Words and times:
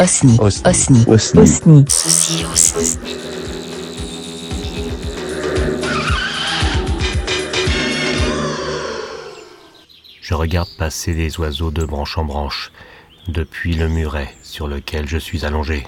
Osni. 0.00 0.38
Osni. 0.40 1.04
Osni. 1.06 1.44
Osni. 1.44 1.84
Osni. 2.50 3.18
Je 10.22 10.32
regarde 10.32 10.70
passer 10.78 11.12
les 11.12 11.38
oiseaux 11.38 11.70
de 11.70 11.84
branche 11.84 12.16
en 12.16 12.24
branche 12.24 12.72
depuis 13.28 13.74
le 13.74 13.88
muret 13.88 14.34
sur 14.42 14.68
lequel 14.68 15.06
je 15.06 15.18
suis 15.18 15.44
allongé. 15.44 15.86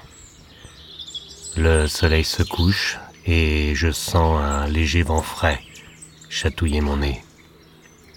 Le 1.57 1.87
soleil 1.87 2.25
se 2.25 2.43
couche 2.43 2.99
et 3.25 3.73
je 3.75 3.91
sens 3.91 4.39
un 4.43 4.67
léger 4.67 5.05
vent 5.05 5.23
frais 5.23 5.59
chatouiller 6.29 6.83
mon 6.83 6.99
nez. 6.99 7.23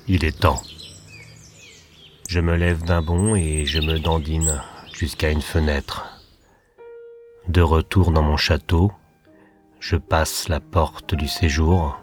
Il 0.09 0.25
est 0.25 0.41
temps. 0.41 0.61
Je 2.27 2.41
me 2.41 2.57
lève 2.57 2.83
d'un 2.83 3.01
bond 3.01 3.35
et 3.35 3.65
je 3.65 3.79
me 3.79 3.97
dandine 3.97 4.61
jusqu'à 4.95 5.29
une 5.29 5.41
fenêtre. 5.41 6.21
De 7.49 7.61
retour 7.61 8.11
dans 8.11 8.23
mon 8.23 8.37
château, 8.37 8.91
je 9.79 9.97
passe 9.97 10.47
la 10.47 10.59
porte 10.61 11.15
du 11.15 11.27
séjour. 11.27 11.99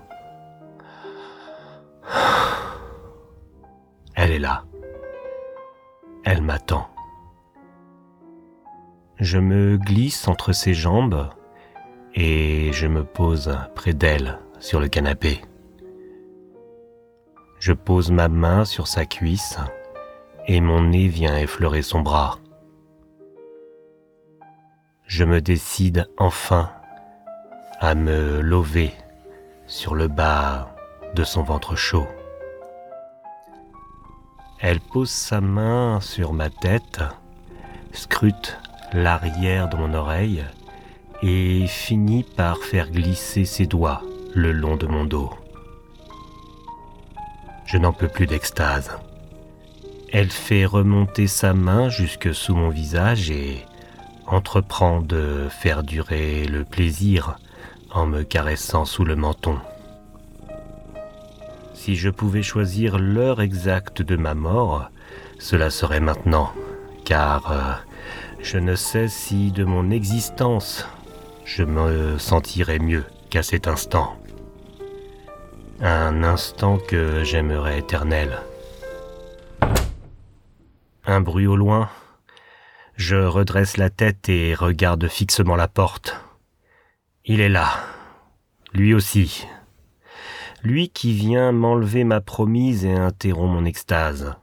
Elle 4.15 4.31
est 4.31 4.39
là. 4.39 4.65
Elle 6.25 6.43
m'attend. 6.43 6.87
Je 9.19 9.39
me 9.39 9.79
glisse 9.79 10.29
entre 10.29 10.53
ses 10.53 10.75
jambes 10.75 11.31
et 12.15 12.73
je 12.73 12.87
me 12.87 13.05
pose 13.05 13.57
près 13.75 13.95
d'elle 13.95 14.39
sur 14.61 14.81
le 14.81 14.89
canapé. 14.89 15.41
Je 17.59 17.73
pose 17.73 18.11
ma 18.11 18.29
main 18.29 18.65
sur 18.65 18.87
sa 18.87 19.07
cuisse 19.07 19.57
et 20.47 20.61
mon 20.61 20.83
nez 20.83 21.09
vient 21.09 21.39
effleurer 21.39 21.83
son 21.83 22.01
bras. 22.01 22.42
Je 25.07 25.25
me 25.25 25.41
décide 25.41 26.09
enfin 26.17 26.71
à 27.81 27.95
me 27.95 28.41
lever 28.41 28.93
sur 29.67 29.95
le 29.95 30.09
bas 30.09 30.75
de 31.15 31.25
son 31.25 31.43
ventre 31.43 31.77
chaud. 31.77 32.07
Elle 34.61 34.81
pose 34.81 35.11
sa 35.11 35.41
main 35.41 36.01
sur 36.01 36.33
ma 36.33 36.49
tête, 36.49 37.01
scrute 37.93 38.59
l'arrière 38.93 39.69
de 39.69 39.77
mon 39.77 39.93
oreille 39.93 40.45
et 41.23 41.67
finit 41.67 42.23
par 42.23 42.59
faire 42.59 42.91
glisser 42.91 43.45
ses 43.45 43.67
doigts 43.67 44.03
le 44.35 44.53
long 44.53 44.77
de 44.77 44.87
mon 44.87 45.05
dos. 45.05 45.31
Je 47.67 47.79
n'en 47.79 47.93
peux 47.93 48.09
plus 48.09 48.27
d'extase. 48.27 48.91
Elle 50.13 50.31
fait 50.31 50.67
remonter 50.67 51.27
sa 51.27 51.55
main 51.55 51.89
jusque 51.89 52.35
sous 52.35 52.55
mon 52.55 52.69
visage 52.69 53.31
et 53.31 53.65
entreprend 54.33 55.01
de 55.01 55.47
faire 55.51 55.83
durer 55.83 56.47
le 56.47 56.65
plaisir 56.65 57.37
en 57.91 58.07
me 58.07 58.23
caressant 58.23 58.85
sous 58.85 59.05
le 59.05 59.15
menton. 59.15 59.59
Si 61.75 61.97
je 61.97 62.09
pouvais 62.09 62.43
choisir 62.43 62.99
l'heure 62.99 63.43
exacte 63.43 64.01
de 64.01 64.17
ma 64.17 64.35
mort, 64.35 64.89
cela 65.39 65.69
serait 65.69 66.01
maintenant, 66.01 66.53
car 67.05 67.53
euh, 67.53 67.73
je 68.43 68.57
ne 68.59 68.75
sais 68.75 69.09
si 69.09 69.53
de 69.53 69.65
mon 69.65 69.91
existence 69.91 70.87
je 71.45 71.65
me 71.65 72.19
sentirais 72.19 72.79
mieux 72.79 73.05
qu'à 73.29 73.43
cet 73.43 73.69
instant. 73.69 74.17
Un 75.81 76.23
instant 76.23 76.79
que 76.79 77.23
j'aimerais 77.25 77.81
éternel. 77.81 78.39
Un 81.05 81.21
bruit 81.21 81.47
au 81.47 81.57
loin. 81.57 81.91
Je 82.97 83.17
redresse 83.17 83.77
la 83.77 83.91
tête 83.91 84.29
et 84.29 84.55
regarde 84.55 85.09
fixement 85.09 85.57
la 85.57 85.69
porte. 85.69 86.17
Il 87.25 87.41
est 87.41 87.49
là. 87.49 87.85
Lui 88.73 88.95
aussi. 88.95 89.47
Lui 90.63 90.89
qui 90.89 91.13
vient 91.13 91.53
m'enlever 91.53 92.05
ma 92.05 92.21
promise 92.21 92.85
et 92.85 92.93
interrompt 92.93 93.53
mon 93.53 93.65
extase. 93.65 94.35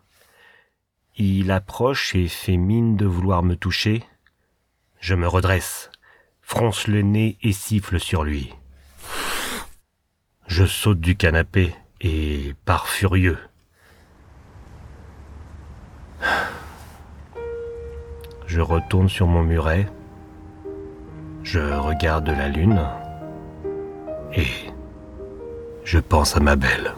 Il 1.16 1.52
approche 1.52 2.16
et 2.16 2.28
fait 2.28 2.58
mine 2.58 2.96
de 2.96 3.06
vouloir 3.06 3.44
me 3.44 3.56
toucher. 3.56 4.04
Je 5.00 5.16
me 5.16 5.28
redresse, 5.28 5.92
fronce 6.42 6.88
le 6.88 7.02
nez 7.02 7.38
et 7.42 7.54
siffle 7.54 8.00
sur 8.00 8.24
lui. 8.24 8.54
Je 10.48 10.66
saute 10.66 11.00
du 11.00 11.16
canapé 11.16 11.76
et 12.02 12.54
pars 12.66 12.88
furieux. 12.88 13.38
Je 18.50 18.62
retourne 18.62 19.10
sur 19.10 19.28
mon 19.28 19.44
muret, 19.44 19.86
je 21.44 21.60
regarde 21.60 22.30
la 22.30 22.50
lune 22.50 22.82
et 24.34 24.48
je 25.84 26.00
pense 26.00 26.36
à 26.36 26.40
ma 26.40 26.56
belle. 26.56 26.96